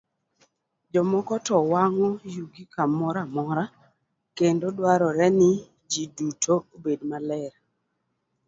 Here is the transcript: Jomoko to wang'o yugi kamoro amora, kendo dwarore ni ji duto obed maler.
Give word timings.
Jomoko 0.91 1.33
to 1.45 1.55
wang'o 1.71 2.09
yugi 2.35 2.63
kamoro 2.73 3.19
amora, 3.25 3.63
kendo 4.37 4.65
dwarore 4.77 5.27
ni 5.39 5.51
ji 5.91 6.03
duto 6.15 6.55
obed 6.75 6.99
maler. 7.09 7.53